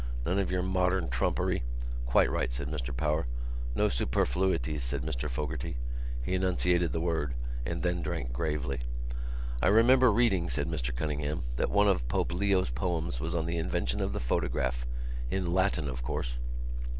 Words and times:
None 0.25 0.39
of 0.39 0.49
your 0.49 0.63
modern 0.63 1.09
trumpery...." 1.09 1.61
"Quite 2.07 2.31
right," 2.31 2.51
said 2.51 2.67
Mr 2.69 2.89
Power. 2.91 3.27
"No 3.75 3.87
superfluities," 3.87 4.83
said 4.83 5.03
Mr 5.03 5.29
Fogarty. 5.29 5.77
He 6.23 6.33
enunciated 6.33 6.91
the 6.91 6.99
word 6.99 7.35
and 7.67 7.83
then 7.83 8.01
drank 8.01 8.33
gravely. 8.33 8.79
"I 9.61 9.67
remember 9.67 10.11
reading," 10.11 10.49
said 10.49 10.67
Mr 10.67 10.91
Cunningham, 10.95 11.43
"that 11.57 11.69
one 11.69 11.87
of 11.87 12.07
Pope 12.07 12.33
Leo's 12.33 12.71
poems 12.71 13.19
was 13.19 13.35
on 13.35 13.45
the 13.45 13.59
invention 13.59 14.01
of 14.01 14.11
the 14.11 14.19
photograph—in 14.19 15.53
Latin, 15.53 15.87
of 15.87 16.01
course." 16.01 16.39